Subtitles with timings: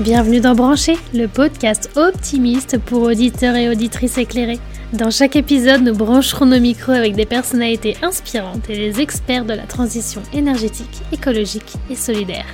[0.00, 4.58] Bienvenue dans Brancher, le podcast optimiste pour auditeurs et auditrices éclairés.
[4.94, 9.52] Dans chaque épisode, nous brancherons nos micros avec des personnalités inspirantes et des experts de
[9.52, 12.46] la transition énergétique, écologique et solidaire.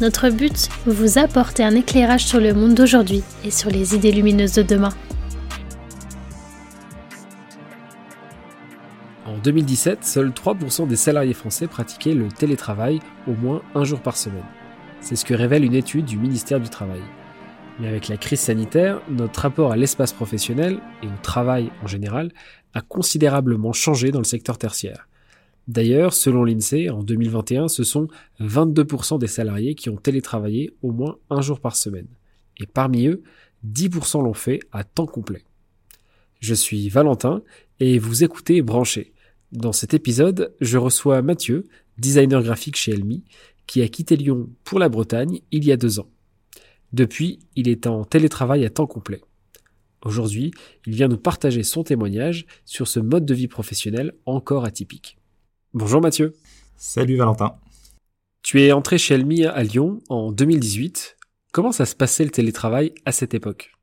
[0.00, 4.54] Notre but, vous apporter un éclairage sur le monde d'aujourd'hui et sur les idées lumineuses
[4.54, 4.94] de demain.
[9.26, 14.16] En 2017, seuls 3% des salariés français pratiquaient le télétravail au moins un jour par
[14.16, 14.44] semaine.
[15.08, 17.00] C'est ce que révèle une étude du ministère du Travail.
[17.78, 22.32] Mais avec la crise sanitaire, notre rapport à l'espace professionnel et au travail en général
[22.74, 25.08] a considérablement changé dans le secteur tertiaire.
[25.68, 28.08] D'ailleurs, selon l'INSEE, en 2021, ce sont
[28.40, 32.08] 22% des salariés qui ont télétravaillé au moins un jour par semaine.
[32.58, 33.22] Et parmi eux,
[33.64, 35.44] 10% l'ont fait à temps complet.
[36.40, 37.42] Je suis Valentin
[37.78, 39.12] et vous écoutez Branché.
[39.52, 43.22] Dans cet épisode, je reçois Mathieu, designer graphique chez Elmi,
[43.66, 46.08] qui a quitté Lyon pour la Bretagne il y a deux ans.
[46.92, 49.22] Depuis, il est en télétravail à temps complet.
[50.02, 50.52] Aujourd'hui,
[50.86, 55.18] il vient nous partager son témoignage sur ce mode de vie professionnel encore atypique.
[55.74, 56.34] Bonjour Mathieu.
[56.76, 57.56] Salut Valentin.
[58.42, 61.16] Tu es entré chez Elmi à Lyon en 2018.
[61.52, 63.75] Comment ça se passait le télétravail à cette époque?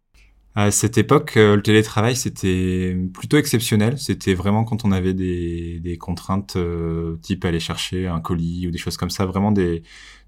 [0.56, 3.98] À cette époque, euh, le télétravail, c'était plutôt exceptionnel.
[3.98, 8.72] C'était vraiment quand on avait des, des contraintes euh, type aller chercher un colis ou
[8.72, 9.82] des choses comme ça, vraiment des,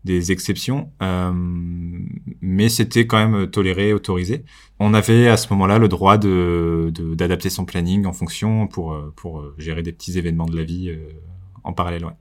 [0.04, 0.92] des exceptions.
[1.04, 1.32] Euh,
[2.42, 4.44] mais c'était quand même toléré, autorisé.
[4.80, 9.46] On avait à ce moment-là le droit de d'adapter son planning en fonction pour, pour
[9.60, 10.92] gérer des petits événements de la vie
[11.64, 12.04] en parallèle.
[12.06, 12.14] Ouais.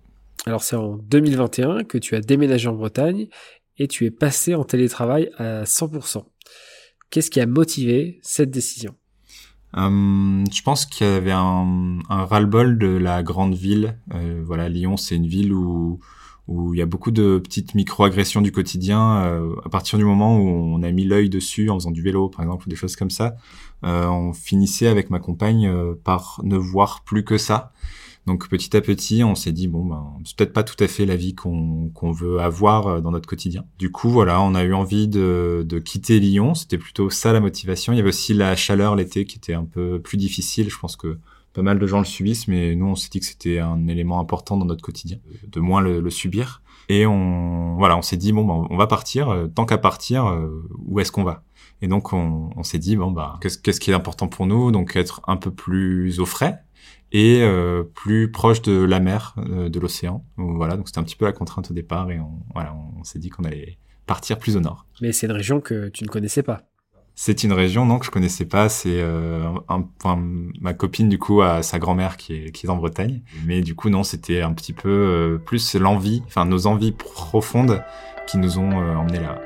[0.46, 3.28] Alors c'est en 2021 que tu as déménagé en Bretagne
[3.78, 6.24] et tu es passé en télétravail à 100%.
[7.14, 8.96] Qu'est-ce qui a motivé cette décision?
[9.76, 14.00] Euh, je pense qu'il y avait un, ras-le-bol de la grande ville.
[14.12, 16.00] Euh, voilà, Lyon, c'est une ville où
[16.48, 19.18] où il y a beaucoup de petites micro-agressions du quotidien.
[19.18, 22.28] Euh, à partir du moment où on a mis l'œil dessus en faisant du vélo,
[22.28, 23.36] par exemple, ou des choses comme ça,
[23.84, 25.72] on finissait avec ma compagne
[26.02, 27.72] par ne voir plus que ça.
[28.26, 31.04] Donc petit à petit, on s'est dit bon ben c'est peut-être pas tout à fait
[31.04, 33.64] la vie qu'on veut avoir euh, dans notre quotidien.
[33.78, 36.54] Du coup voilà, on a eu envie de, de quitter Lyon.
[36.54, 37.92] C'était plutôt ça la motivation.
[37.92, 40.70] Il y avait aussi la chaleur l'été qui était un peu plus difficile.
[40.70, 41.18] Je pense que
[41.52, 44.18] pas mal de gens le subissent, mais nous on s'est dit que c'était un élément
[44.20, 46.62] important dans notre quotidien, de moins le, le subir.
[46.88, 49.28] Et on voilà, on s'est dit bon ben on va partir.
[49.30, 51.42] Euh, tant qu'à partir, euh, où est-ce qu'on va?
[51.82, 54.70] Et donc on, s'est dit bon bah qu'est-ce qu'est-ce qui est important pour nous?
[54.70, 56.60] Donc être un peu plus au frais
[57.14, 60.26] et euh, plus proche de la mer, euh, de l'océan.
[60.36, 63.20] Voilà, donc c'était un petit peu la contrainte au départ et on, voilà, on s'est
[63.20, 64.84] dit qu'on allait partir plus au nord.
[65.00, 66.62] Mais c'est une région que tu ne connaissais pas.
[67.14, 68.68] C'est une région non que je connaissais pas.
[68.68, 69.88] C'est euh, un,
[70.60, 73.76] ma copine du coup a sa grand-mère qui est qui est en Bretagne, mais du
[73.76, 77.84] coup non c'était un petit peu plus l'envie, enfin nos envies profondes
[78.26, 79.40] qui nous ont emmenés là.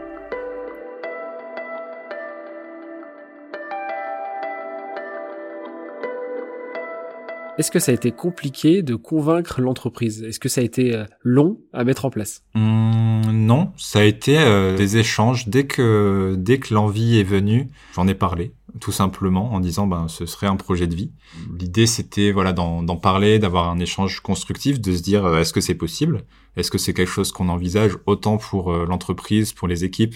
[7.58, 10.22] Est-ce que ça a été compliqué de convaincre l'entreprise?
[10.22, 12.44] Est-ce que ça a été euh, long à mettre en place?
[12.54, 15.48] Mmh, Non, ça a été euh, des échanges.
[15.48, 20.06] Dès que dès que l'envie est venue, j'en ai parlé tout simplement en disant ben
[20.06, 21.10] ce serait un projet de vie.
[21.58, 25.60] L'idée c'était voilà d'en parler, d'avoir un échange constructif, de se dire euh, est-ce que
[25.60, 26.22] c'est possible?
[26.56, 30.14] Est-ce que c'est quelque chose qu'on envisage autant pour l'entreprise, pour les équipes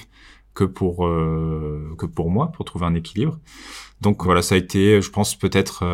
[0.55, 3.39] que pour que pour moi pour trouver un équilibre?
[4.01, 5.85] Donc voilà, ça a été je pense peut-être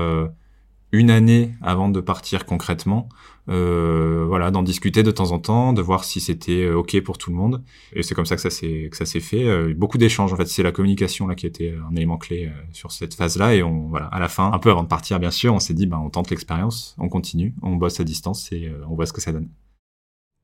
[0.93, 3.09] une année avant de partir concrètement,
[3.49, 7.19] euh, voilà, d'en discuter de temps en temps, de voir si c'était euh, ok pour
[7.19, 7.62] tout le monde.
[7.93, 9.44] Et c'est comme ça que ça s'est que ça s'est fait.
[9.44, 12.50] Euh, beaucoup d'échanges en fait, c'est la communication là qui était un élément clé euh,
[12.72, 13.54] sur cette phase-là.
[13.54, 15.75] Et on voilà, à la fin, un peu avant de partir bien sûr, on s'est
[15.75, 19.12] dit ben on tente l'expérience, on continue, on bosse à distance et on voit ce
[19.12, 19.49] que ça donne.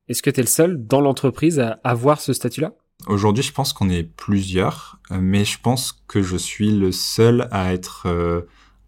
[0.09, 2.73] Est-ce que tu es le seul dans l'entreprise à avoir ce statut-là?
[3.07, 7.73] Aujourd'hui, je pense qu'on est plusieurs, mais je pense que je suis le seul à
[7.73, 8.07] être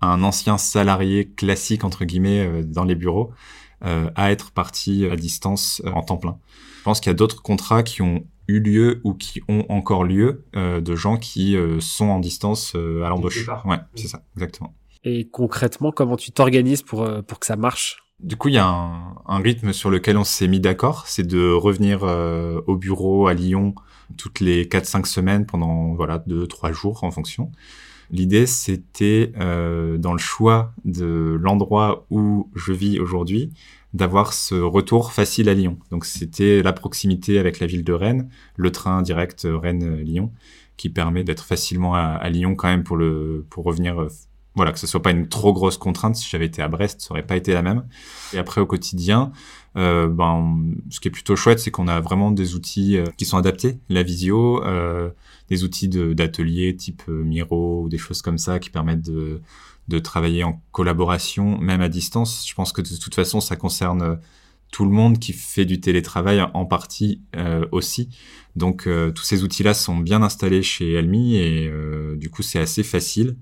[0.01, 3.33] un ancien salarié classique entre guillemets euh, dans les bureaux
[3.85, 6.39] euh, à être parti à distance euh, en temps plein.
[6.79, 10.05] Je pense qu'il y a d'autres contrats qui ont eu lieu ou qui ont encore
[10.05, 13.45] lieu de gens qui sont en distance à l'embauche.
[13.65, 14.73] Ouais, c'est ça, exactement.
[15.03, 18.05] Et concrètement, comment tu t'organises pour pour que ça marche?
[18.21, 21.27] Du coup, il y a un, un, rythme sur lequel on s'est mis d'accord, c'est
[21.27, 23.75] de revenir au bureau à Lyon
[24.17, 27.51] toutes les 4-5 semaines pendant voilà deux trois jours en fonction.
[28.11, 33.53] L'idée, c'était euh, dans le choix de l'endroit où je vis aujourd'hui,
[33.95, 35.79] d'avoir ce retour facile à Lyon.
[35.91, 40.33] Donc c'était la proximité avec la ville de Rennes, le train direct Rennes-Lyon,
[40.77, 44.07] qui permet d'être facilement à, Lyon quand même pour le pour revenir
[44.57, 46.17] voilà, que ce soit pas une trop grosse contrainte.
[46.17, 47.87] Si j'avais été à Brest, ça aurait pas été la même.
[48.33, 49.31] Et après, au quotidien,
[49.77, 50.59] euh, ben,
[50.89, 53.79] ce qui est plutôt chouette, c'est qu'on a vraiment des outils euh, qui sont adaptés.
[53.91, 55.11] La visio, euh,
[55.51, 59.43] des outils d'atelier type Miro ou des choses comme ça qui permettent de,
[59.89, 62.49] de travailler en collaboration, même à distance.
[62.49, 64.19] Je pense que de toute façon, ça concerne
[64.73, 67.21] tout le monde qui fait du télétravail en partie
[67.71, 68.09] aussi.
[68.57, 71.71] Donc tous ces outils-là sont bien installés chez Elmi et
[72.17, 73.37] du coup c'est assez facile.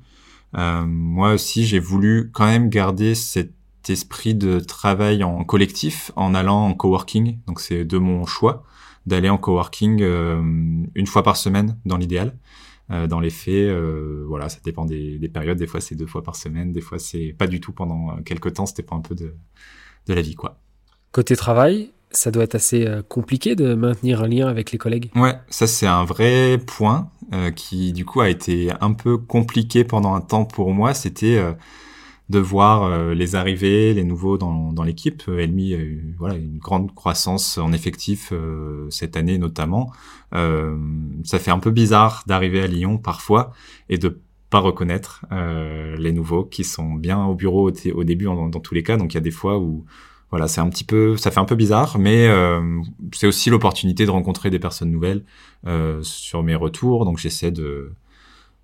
[0.55, 3.53] Moi aussi j'ai voulu quand même garder cet
[3.89, 7.39] esprit de travail en collectif en allant en coworking.
[7.47, 8.65] Donc c'est de mon choix
[9.07, 10.43] d'aller en coworking euh,
[10.95, 12.37] une fois par semaine dans l'idéal.
[12.91, 15.57] Euh, dans les faits, euh, voilà, ça dépend des, des périodes.
[15.57, 16.71] Des fois, c'est deux fois par semaine.
[16.73, 18.67] Des fois, c'est pas du tout pendant quelques temps.
[18.67, 19.35] C'était pas un peu de,
[20.07, 20.61] de la vie, quoi.
[21.11, 25.11] Côté travail, ça doit être assez compliqué de maintenir un lien avec les collègues.
[25.17, 29.85] Ouais, ça c'est un vrai point euh, qui du coup a été un peu compliqué
[29.85, 30.95] pendant un temps pour moi.
[30.95, 31.53] C'était euh,
[32.31, 35.23] de voir euh, les arrivées, les nouveaux dans, dans l'équipe.
[35.29, 39.93] Elmi a eu voilà, une grande croissance en effectif euh, cette année notamment.
[40.35, 40.77] Euh,
[41.25, 43.53] ça fait un peu bizarre d'arriver à Lyon parfois
[43.89, 44.21] et de
[44.51, 45.25] pas reconnaître
[45.99, 48.97] les nouveaux qui sont bien au bureau au, début dans, tous les cas.
[48.97, 49.85] Donc il y a des fois où
[50.35, 52.29] voilà, c'est un petit peu, ça fait un peu bizarre, mais
[53.13, 55.25] c'est aussi l'opportunité de rencontrer des personnes nouvelles
[56.03, 57.05] sur mes retours.
[57.05, 57.93] Donc j'essaie de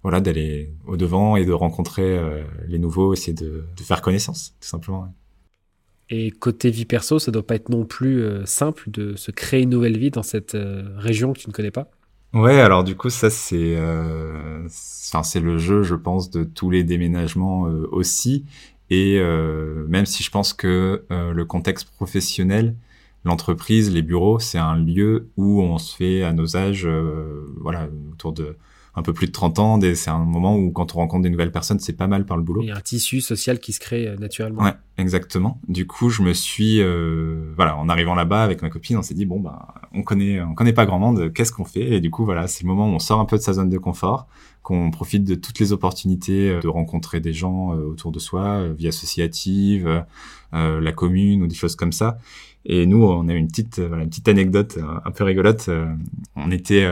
[0.03, 4.55] voilà, d'aller au devant et de rencontrer euh, les nouveaux, essayer de, de, faire connaissance,
[4.61, 5.15] tout simplement.
[6.09, 9.63] Et côté vie perso, ça doit pas être non plus euh, simple de se créer
[9.63, 11.89] une nouvelle vie dans cette euh, région que tu ne connais pas.
[12.33, 16.85] Ouais, alors du coup, ça c'est, enfin c'est le jeu, je pense, de tous les
[16.85, 18.45] déménagements aussi.
[18.91, 19.21] Et
[19.89, 22.75] même si je pense que le contexte professionnel,
[23.25, 26.89] l'entreprise, les bureaux, c'est un lieu où on se fait à nos âges,
[27.57, 28.57] voilà, autour de
[28.95, 29.81] un peu plus de 30 ans.
[29.81, 32.43] C'est un moment où quand on rencontre des nouvelles personnes, c'est pas mal par le
[32.43, 32.63] boulot.
[32.63, 34.63] Il y a un tissu social qui se crée euh, naturellement.
[34.63, 35.61] Ouais, exactement.
[35.69, 39.15] Du coup, je me suis, euh, voilà, en arrivant là-bas avec ma copine, on s'est
[39.15, 41.33] dit bon bah, on connaît, on connaît pas grand monde.
[41.33, 41.93] Qu'est-ce qu'on fait?
[41.93, 43.69] Et du coup, voilà, c'est le moment où on sort un peu de sa zone
[43.69, 44.27] de confort,
[44.63, 48.89] qu'on profite de toutes les opportunités euh, de rencontrer des gens autour de soi, vie
[48.89, 50.05] associative,
[50.53, 52.19] la commune ou des choses comme ça.
[52.67, 55.67] Et nous, on a une petite, euh, voilà, une petite anecdote euh, un peu rigolote.
[55.69, 55.87] Euh,
[56.37, 56.87] on était,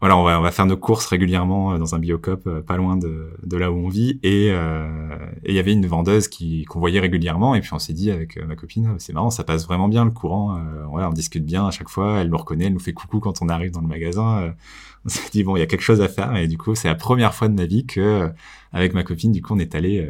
[0.00, 3.76] voilà, on va, faire nos courses régulièrement dans un biocop pas loin de, là où
[3.76, 4.18] on vit.
[4.22, 7.54] Et il y avait une vendeuse qui qu'on voyait régulièrement.
[7.54, 10.12] Et puis on s'est dit avec ma copine, c'est marrant, ça passe vraiment bien le
[10.12, 10.58] courant.
[10.90, 12.20] ouais, on discute bien à chaque fois.
[12.20, 14.54] Elle nous reconnaît, elle nous fait coucou quand on arrive dans le magasin.
[15.04, 16.34] on s'est dit bon, il y a quelque chose à faire.
[16.36, 18.30] Et du coup, c'est la première fois de ma vie que
[18.72, 20.08] avec ma copine, du coup, on est allé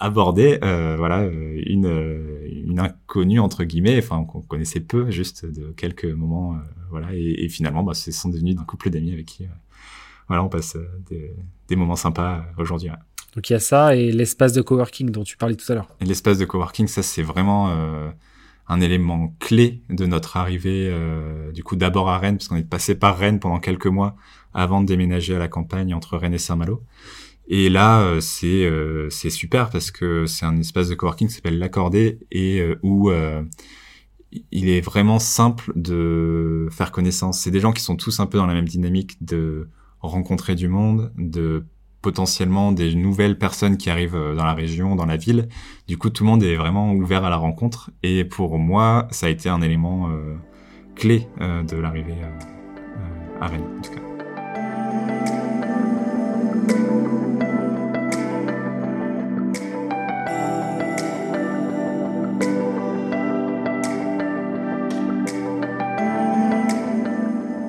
[0.00, 1.86] aborder euh, voilà une,
[2.70, 6.58] une inconnue entre guillemets enfin qu'on connaissait peu juste de quelques moments euh,
[6.90, 7.08] voilà.
[7.12, 9.48] Et, finalement bah, c'est sont devenus d'un couple d'amis avec qui euh,
[10.28, 11.34] voilà on passe euh, des,
[11.68, 12.90] des, moments sympas aujourd'hui
[13.34, 15.88] donc il y a ça et l'espace de coworking dont tu parlais tout à l'heure.
[16.00, 17.72] L'espace de coworking ça c'est vraiment
[18.66, 20.92] un élément clé de notre arrivée
[21.54, 24.16] du coup d'abord à Rennes parce qu'on est passé par Rennes pendant quelques mois
[24.52, 26.82] avant de déménager à la campagne entre Rennes et Saint-Malo
[27.52, 31.34] et là, euh, c'est euh, c'est super parce que c'est un espace de coworking qui
[31.34, 33.10] s'appelle l'accordé et euh, où
[34.52, 37.40] il est vraiment simple de faire connaissance.
[37.40, 39.68] C'est des gens qui sont tous un peu dans la même dynamique de
[39.98, 41.66] rencontrer du monde, de
[42.02, 45.48] potentiellement des nouvelles personnes qui arrivent dans la région, dans la ville.
[45.88, 47.90] Du coup, tout le monde est vraiment ouvert à la rencontre.
[48.04, 50.08] Et pour moi, ça a été un élément
[50.94, 52.14] clé de l'arrivée
[53.40, 54.09] à Rennes, en tout cas.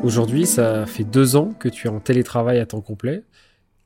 [0.04, 3.24] Aujourd'hui, ça fait deux ans que tu es en télétravail à temps complet.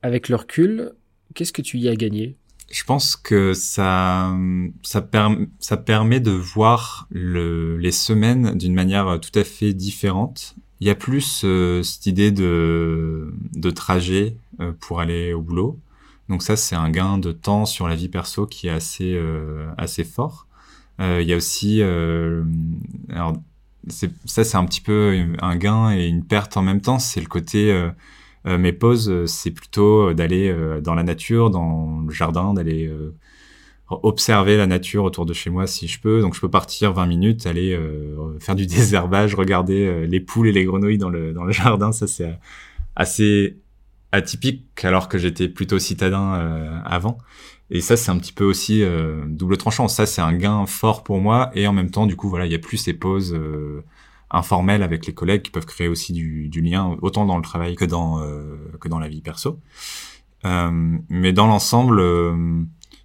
[0.00, 0.92] Avec le recul,
[1.34, 2.36] qu'est-ce que tu y as gagné?
[2.72, 4.34] Je pense que ça,
[4.82, 10.56] ça, permet de voir le, les semaines d'une manière tout à fait différente.
[10.80, 13.30] Il y a plus euh, cette idée de,
[13.74, 15.78] trajet euh, pour aller au boulot.
[16.30, 19.68] Donc ça, c'est un gain de temps sur la vie perso qui est assez, euh,
[19.76, 20.46] assez fort.
[20.98, 21.82] il y a aussi...
[23.88, 26.98] ça c'est un petit peu un gain et une perte en même temps.
[26.98, 27.90] C'est le côté euh,
[28.46, 32.90] euh mes pauses, euh, c'est plutôt d'aller dans la nature, dans le jardin, d'aller
[33.88, 36.20] observer la nature autour de chez moi si je peux.
[36.20, 37.78] Donc je peux partir 20 minutes, aller
[38.40, 41.92] faire du désherbage, regarder les poules et les grenouilles dans le dans le jardin.
[41.92, 42.38] Ça c'est
[42.96, 43.58] assez
[44.12, 47.18] atypique alors que j'étais plutôt citadin avant.
[47.70, 49.88] Et ça, c'est un petit peu aussi euh, double tranchant.
[49.88, 51.50] Ça, c'est un gain fort pour moi.
[51.54, 53.82] Et en même temps, du coup, voilà, il y a plus ces pauses euh,
[54.30, 57.74] informelles avec les collègues qui peuvent créer aussi du, du lien, autant dans le travail
[57.74, 59.60] que dans euh, que dans la vie perso.
[60.44, 62.00] mais dans l'ensemble,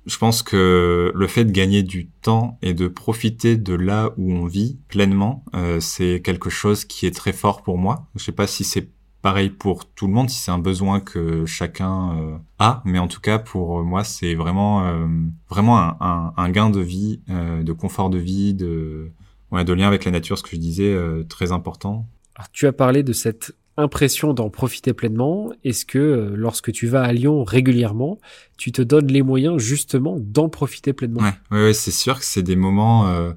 [0.05, 4.33] je pense que le fait de gagner du temps et de profiter de là où
[4.33, 8.07] on vit pleinement, euh, c'est quelque chose qui est très fort pour moi.
[8.15, 8.89] Je sais pas si c'est
[9.21, 13.07] pareil pour tout le monde, si c'est un besoin que chacun euh, a, mais en
[13.07, 15.07] tout cas pour moi c'est vraiment euh,
[15.49, 19.11] vraiment un, un, gain de vie, de confort de vie, de
[19.51, 20.97] ouais, de lien avec la nature, ce que je disais,
[21.29, 22.07] très important.
[22.35, 26.87] Alors, tu as parlé de cette impression d'en profiter pleinement Est-ce que euh, lorsque tu
[26.87, 28.19] vas à Lyon régulièrement,
[28.57, 31.21] tu te donnes les moyens justement d'en profiter pleinement?
[31.21, 33.33] Ouais, ouais, c'est sûr que c'est des moments euh,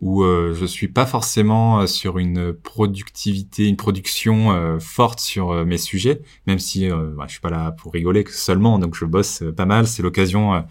[0.00, 6.22] où euh, je suis pas forcément sur une productivité, une production forte sur mes sujets,
[6.46, 9.86] même si bah, je suis pas là pour rigoler seulement, donc je bosse pas mal.
[9.86, 10.64] C'est l'occasion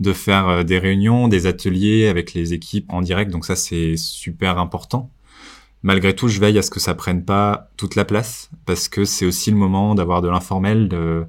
[0.00, 4.58] de faire des réunions, des ateliers avec les équipes en direct, donc ça c'est super
[4.58, 5.10] important
[5.84, 9.04] malgré tout, je veille à ce que ça prenne pas toute la place parce que
[9.04, 11.24] c'est aussi le moment d'avoir de l'informel, de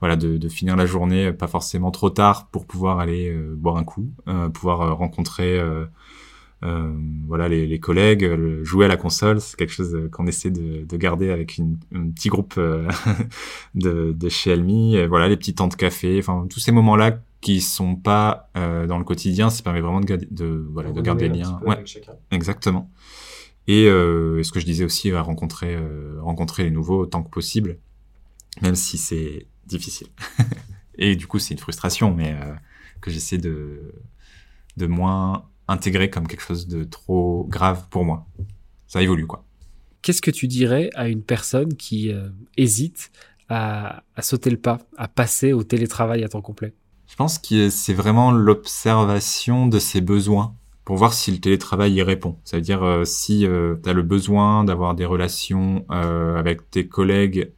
[0.00, 3.84] voilà, de, finir la journée pas forcément trop tard pour pouvoir aller euh, boire un
[3.84, 4.98] coup, euh, pouvoir
[6.62, 6.92] euh,
[7.26, 11.58] voilà les, collègues, jouer à la console, c'est quelque chose qu'on essaie de, garder avec
[11.58, 12.58] une, un petit groupe
[13.74, 15.04] de, de chez Elmi.
[15.06, 19.04] voilà, les petits temps de café, enfin tous ces moments-là qui sont pas dans le
[19.04, 21.60] quotidien, ça permet vraiment de, de voilà de garder les liens.
[21.66, 21.82] Ouais,
[22.30, 22.90] exactement.
[23.68, 27.30] Et euh, ce que je disais aussi, à rencontrer, euh, rencontrer les nouveaux autant que
[27.30, 27.78] possible,
[28.60, 30.08] même si c'est difficile.
[30.98, 32.54] et du coup, c'est une frustration, mais euh,
[33.00, 33.94] que j'essaie de,
[34.76, 38.26] de moins intégrer comme quelque chose de trop grave pour moi.
[38.86, 39.44] Ça évolue, quoi.
[40.02, 43.12] Qu'est-ce que tu dirais à une personne qui euh, hésite
[43.48, 46.74] à, à sauter le pas, à passer au télétravail à temps complet?
[47.08, 52.02] Je pense que c'est vraiment l'observation de ses besoins pour voir si le télétravail y
[52.02, 52.38] répond.
[52.44, 56.70] Ça veut dire euh, si euh, tu as le besoin d'avoir des relations euh, avec
[56.70, 57.52] tes collègues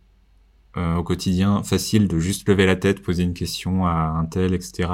[0.77, 4.89] au quotidien, facile de juste lever la tête, poser une question à un tel, etc.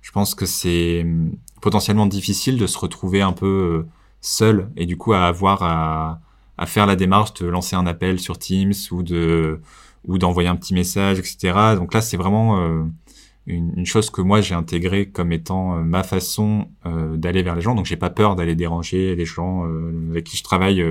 [0.00, 3.86] Je pense que c'est hum, potentiellement difficile de se retrouver un peu
[4.20, 6.20] seul et du coup à avoir à,
[6.56, 9.60] à faire la démarche de lancer un appel sur Teams ou de
[10.06, 11.74] ou d'envoyer un petit message, etc.
[11.76, 12.86] Donc là, c'est vraiment
[13.48, 17.62] une, chose que moi j'ai intégrée comme étant euh, ma façon euh, d'aller vers les
[17.62, 17.74] gens.
[17.74, 20.84] Donc j'ai pas peur d'aller déranger les gens euh, avec qui je travaille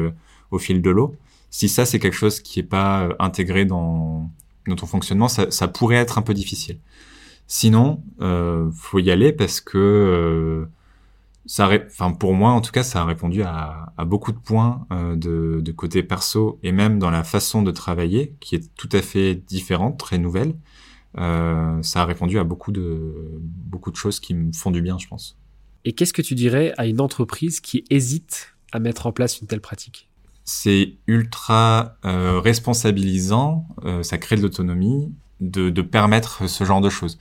[0.52, 1.16] au fil de l'eau.
[1.50, 4.30] Si ça c'est quelque chose qui est pas intégré dans,
[4.68, 6.80] dans ton fonctionnement, ça, ça, pourrait être un peu difficile.
[7.48, 10.68] Sinon, euh, faut y aller parce que
[11.46, 14.86] ça, enfin pour moi en tout cas, ça a répondu à, à beaucoup de points
[14.92, 19.02] de, de côté perso et même dans la façon de travailler qui est tout à
[19.02, 20.56] fait différente, très nouvelle.
[21.18, 24.98] Euh, ça a répondu à beaucoup de, beaucoup de choses qui me font du bien,
[24.98, 25.38] je pense.
[25.86, 29.48] Et qu'est-ce que tu dirais à une entreprise qui hésite à mettre en place une
[29.48, 30.10] telle pratique?
[30.44, 36.90] C'est ultra euh, responsabilisant, euh, ça crée de l'autonomie, de, de, permettre ce genre de
[36.90, 37.20] choses.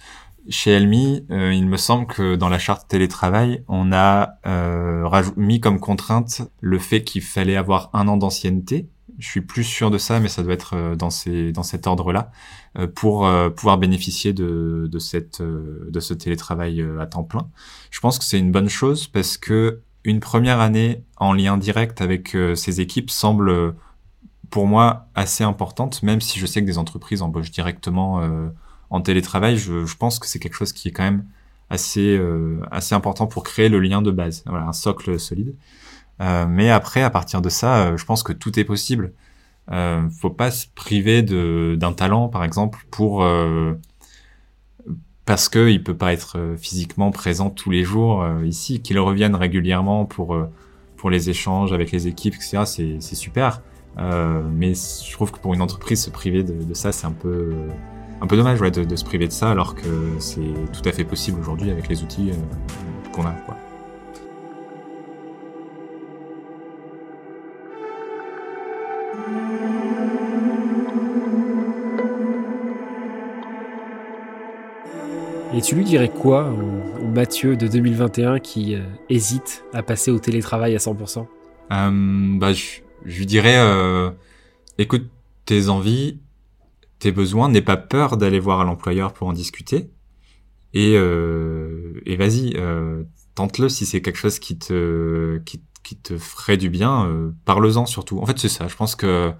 [0.48, 4.38] Chez Elmi, euh, il me semble que dans la charte télétravail, on a
[5.36, 9.90] mis comme contrainte le fait qu'il fallait avoir un an d'ancienneté je suis plus sûr
[9.90, 12.30] de ça, mais ça doit être euh, dans, ces, dans cet ordre-là,
[12.78, 17.48] euh, pour euh, pouvoir bénéficier de, de, cette, de ce télétravail à temps plein.
[17.90, 22.00] Je pense que c'est une bonne chose parce que une première année en lien direct
[22.00, 23.74] avec ces équipes semble
[24.50, 28.20] pour moi assez importante, même si je sais que des entreprises embauchent directement
[28.90, 31.24] en télétravail, je, je pense que c'est quelque chose qui est quand même
[31.70, 32.20] assez,
[32.70, 35.54] assez important pour créer le lien de base, voilà, un socle solide.
[36.20, 39.12] Euh, mais après, à partir de ça, euh, je pense que tout est possible.
[39.72, 43.74] Euh, faut pas se priver d'un talent, par exemple, pour euh,
[45.24, 50.04] parce que il peut pas être physiquement présent tous les jours ici, qu'il revienne régulièrement
[50.04, 50.36] pour
[50.96, 52.64] pour les échanges avec les équipes, etc.
[52.64, 53.60] C'est super.
[53.96, 57.54] Mais je trouve que pour une entreprise, se priver de, de ça, c'est un peu
[58.20, 60.40] un peu dommage ouais, de, de, se priver de ça, alors que c'est
[60.72, 62.30] tout à fait possible aujourd'hui avec les outils
[63.12, 63.32] qu'on a.
[63.32, 63.56] Quoi.
[75.56, 76.52] Et tu lui dirais quoi
[77.02, 81.24] au, Mathieu de 2021 qui euh, hésite à passer au télétravail à 100%
[81.72, 84.10] euh, bah, je, lui dirais, euh,
[84.78, 85.08] écoute
[85.44, 86.18] tes envies,
[86.98, 89.90] tes besoins, n'aie pas peur d'aller voir l'employeur pour en discuter.
[90.74, 96.18] Et, euh, et vas-y, euh, tente-le si c'est quelque chose qui te, qui, qui te
[96.18, 98.18] ferait du bien, euh, parle-en surtout.
[98.18, 98.68] En fait, c'est ça.
[98.68, 99.32] Je pense que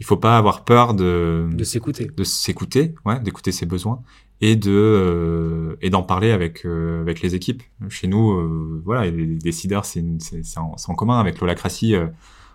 [0.00, 4.02] il faut pas avoir peur de de s'écouter, de s'écouter, ouais, d'écouter ses besoins
[4.40, 7.62] et de euh, et d'en parler avec euh, avec les équipes.
[7.88, 11.94] Chez nous, euh, voilà, les décideurs, c'est c'est en, en, commun avec l'holacratie.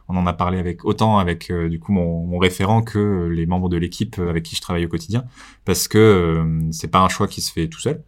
[0.07, 3.69] On en a parlé avec autant avec du coup mon, mon, référent que les membres
[3.69, 5.25] de l'équipe avec qui je travaille au quotidien,
[5.65, 8.03] parce que c'est pas un choix qui se fait tout seul.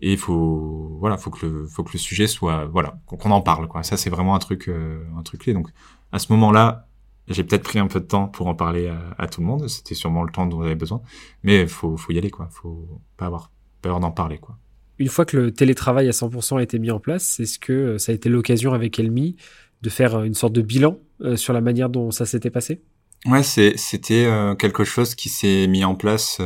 [0.00, 3.40] et il faut voilà faut que le faut que le sujet soit voilà qu'on en
[3.40, 3.82] parle quoi.
[3.82, 5.52] Ça c'est vraiment un truc euh, un truc clé.
[5.54, 5.68] Donc
[6.12, 6.86] à ce moment là
[7.28, 9.68] j'ai peut-être pris un peu de temps pour en parler à, tout le monde.
[9.68, 11.02] C'était sûrement le temps dont j'avais besoin.
[11.42, 12.48] Mais faut faut y aller quoi.
[12.50, 13.50] Faut pas avoir
[13.82, 14.56] peur d'en parler quoi.
[14.98, 17.98] Une fois que le télétravail à 100% a été mis en place est-ce que euh,
[17.98, 19.36] ça a été l'occasion avec Elmi
[19.82, 22.82] de faire une sorte de bilan euh, sur la manière dont ça s'était passé?
[23.26, 26.40] Ouais c'était quelque chose qui s'est mis en place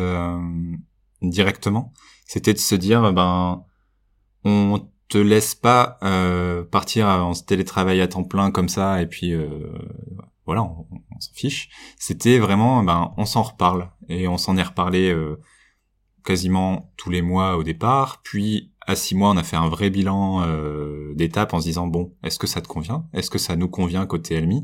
[1.20, 1.92] directement.
[2.26, 3.64] C'était de se dire ben
[4.44, 9.34] on te laisse pas euh, partir en télétravail à temps plein comme ça et puis
[9.34, 9.48] euh,
[10.46, 10.86] voilà on,
[11.20, 11.68] s'en fiche.
[11.98, 13.90] C'était vraiment ben on s'en reparle.
[14.08, 15.38] Et on s'en est reparlé euh,
[16.24, 18.22] quasiment tous les mois au départ.
[18.24, 21.86] Puis à six mois on a fait un vrai bilan euh, d'étape en se disant
[21.86, 23.06] bon est-ce que ça te convient?
[23.12, 24.62] Est-ce que ça nous convient côté Elmi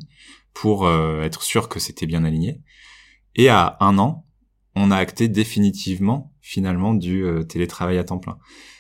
[0.55, 2.61] pour être sûr que c'était bien aligné?
[3.37, 4.25] Et à un an
[4.79, 8.39] on a acté définitivement finalement du euh, télétravail à temps plein.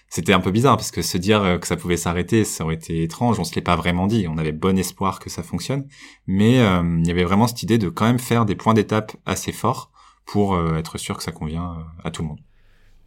[0.08, 2.76] C'était un peu bizarre parce que se dire euh, que ça pouvait s'arrêter, ça aurait
[2.76, 3.38] été étrange.
[3.38, 4.26] On se l'est pas vraiment dit.
[4.28, 5.86] On avait bon espoir que ça fonctionne,
[6.26, 9.16] mais euh, il y avait vraiment cette idée de quand même faire des points d'étape
[9.26, 9.90] assez forts
[10.24, 12.40] pour être sûr que ça convient à tout le monde.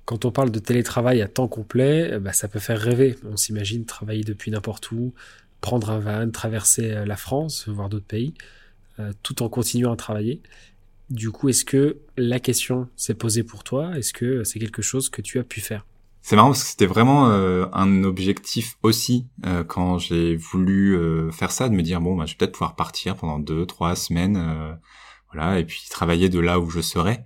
[0.05, 3.15] Quand on parle de télétravail à temps complet, bah, ça peut faire rêver.
[3.23, 5.13] On s'imagine travailler depuis n'importe où,
[5.61, 8.33] prendre un van, traverser la France, voir d'autres pays,
[9.23, 10.41] tout en continuant à travailler.
[11.11, 13.97] Du coup, est-ce que la question s'est posée pour toi?
[13.97, 15.85] Est-ce que c'est quelque chose que tu as pu faire?
[16.21, 21.31] C'est marrant parce que c'était vraiment euh, un objectif aussi euh, quand j'ai voulu euh,
[21.31, 23.95] faire ça, de me dire bon, bah, je vais peut-être pouvoir partir pendant deux, trois
[23.95, 24.77] semaines,
[25.33, 27.25] voilà, et puis travailler de là où je serais.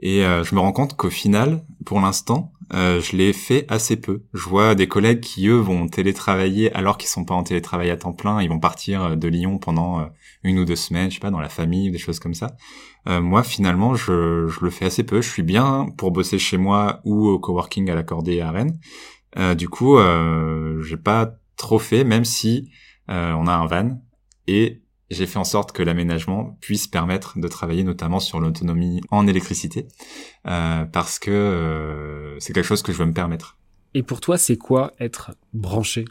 [0.00, 4.24] Et je me rends compte qu'au final, pour l'instant, je l'ai fait assez peu.
[4.34, 7.96] Je vois des collègues qui eux vont télétravailler alors qu'ils sont pas en télétravail à
[7.96, 10.06] temps plein, ils vont partir de Lyon pendant
[10.42, 12.56] une ou deux semaines, je sais pas, dans la famille, des choses comme ça.
[13.08, 15.20] Euh, moi, finalement, je, je, le fais assez peu.
[15.20, 18.78] Je suis bien pour bosser chez moi ou au coworking à l'accordé à Rennes.
[19.36, 22.70] Euh, du coup, euh, j'ai pas trop fait, même si
[23.10, 24.00] euh, on a un van
[24.46, 29.26] et j'ai fait en sorte que l'aménagement puisse permettre de travailler notamment sur l'autonomie en
[29.26, 29.86] électricité,
[30.46, 33.58] euh, parce que euh, c'est quelque chose que je veux me permettre.
[33.94, 36.04] Et pour toi, c'est quoi être branché?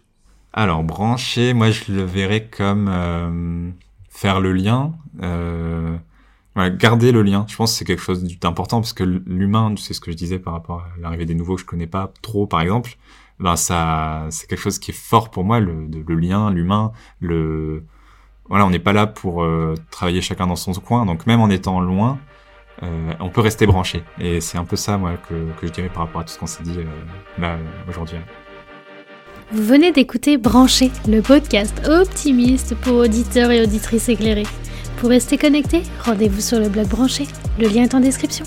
[0.53, 3.73] Alors branché, moi je le verrais comme
[4.09, 4.93] faire le lien.
[5.21, 5.97] Euh,
[6.55, 9.99] garder le lien, je pense que c'est quelque chose d'important parce que l'humain, c'est ce
[9.99, 12.61] que je disais par rapport à l'arrivée des nouveaux que je connais pas trop, par
[12.61, 12.97] exemple.
[13.39, 17.83] Ben ça, c'est quelque chose qui est fort pour moi, le, le lien, l'humain, le
[18.49, 21.49] voilà, on n'est pas là pour euh, travailler chacun dans son coin, donc même en
[21.49, 22.19] étant loin,
[22.81, 24.03] euh, on peut rester branché.
[24.19, 26.47] Et c'est un peu ça, moi, que, je dirais par rapport à tout ce qu'on
[26.47, 26.85] s'est dit euh,
[27.39, 28.17] là aujourd'hui.
[29.51, 34.47] Vous venez d'écouter Branché, le podcast optimiste pour auditeurs et auditrices éclairés.
[34.97, 37.27] Pour rester connecté, rendez-vous sur le blog Branché.
[37.59, 38.45] Le lien est en description.